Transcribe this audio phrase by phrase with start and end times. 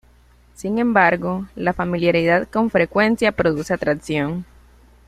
[0.55, 4.47] Sin embargo, la familiaridad con frecuencia produce atracción.